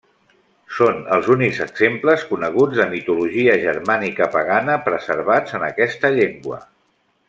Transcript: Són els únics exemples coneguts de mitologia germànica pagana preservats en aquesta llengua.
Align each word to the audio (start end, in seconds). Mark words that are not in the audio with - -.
Són 0.77 1.03
els 1.17 1.29
únics 1.33 1.59
exemples 1.65 2.25
coneguts 2.31 2.81
de 2.81 2.89
mitologia 2.95 3.61
germànica 3.69 4.31
pagana 4.39 4.81
preservats 4.91 5.59
en 5.61 5.71
aquesta 5.73 6.17
llengua. 6.21 6.65